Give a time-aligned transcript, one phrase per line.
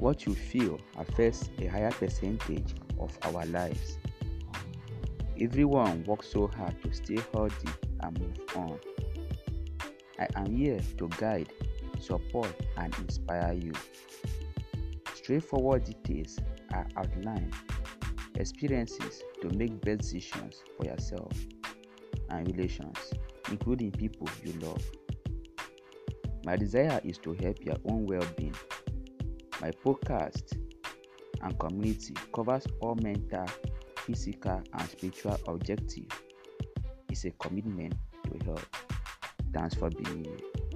[0.00, 3.98] What you feel affects a higher percentage of our lives.
[5.38, 7.68] Everyone works so hard to stay healthy
[8.00, 8.80] and move on.
[10.18, 11.52] I am here to guide,
[12.00, 13.72] support, and inspire you.
[15.12, 16.38] Straightforward details
[16.72, 17.52] are outlined,
[18.36, 21.32] experiences to make best decisions for yourself
[22.30, 22.96] and relations,
[23.50, 24.82] including people you love.
[26.46, 28.56] My desire is to help your own well being.
[29.60, 30.56] My podcast
[31.42, 33.46] and community covers all mental,
[33.96, 36.14] physical, and spiritual objectives.
[37.10, 38.68] It's a commitment to health.
[39.52, 40.69] Thanks for being here.